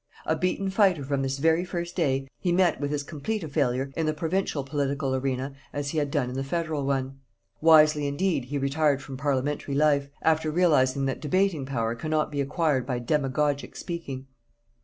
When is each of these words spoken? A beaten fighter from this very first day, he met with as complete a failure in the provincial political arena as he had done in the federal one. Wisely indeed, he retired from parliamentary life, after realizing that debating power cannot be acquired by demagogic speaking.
A 0.25 0.35
beaten 0.35 0.71
fighter 0.71 1.03
from 1.03 1.21
this 1.21 1.37
very 1.37 1.63
first 1.63 1.95
day, 1.95 2.27
he 2.39 2.51
met 2.51 2.81
with 2.81 2.91
as 2.91 3.03
complete 3.03 3.43
a 3.43 3.47
failure 3.47 3.91
in 3.95 4.07
the 4.07 4.15
provincial 4.15 4.63
political 4.63 5.13
arena 5.13 5.53
as 5.73 5.89
he 5.91 5.99
had 5.99 6.09
done 6.09 6.27
in 6.27 6.33
the 6.35 6.43
federal 6.43 6.87
one. 6.87 7.19
Wisely 7.61 8.07
indeed, 8.07 8.45
he 8.45 8.57
retired 8.57 9.03
from 9.03 9.15
parliamentary 9.15 9.75
life, 9.75 10.09
after 10.23 10.49
realizing 10.49 11.05
that 11.05 11.21
debating 11.21 11.67
power 11.67 11.93
cannot 11.93 12.31
be 12.31 12.41
acquired 12.41 12.83
by 12.87 12.97
demagogic 12.97 13.75
speaking. 13.75 14.25